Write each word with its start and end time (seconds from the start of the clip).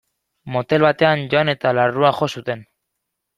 Motel 0.53 0.85
batean 0.85 1.21
joan 1.33 1.51
eta 1.53 1.75
larrua 1.81 2.13
jo 2.23 2.31
zuten. 2.35 2.65